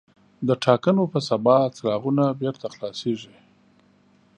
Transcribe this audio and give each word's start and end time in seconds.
د 0.47 0.49
ټاکنو 0.63 1.03
په 1.13 1.19
سبا 1.29 1.55
څراغونه 1.75 2.23
بېرته 2.41 2.65
خلاصېږي. 2.73 3.35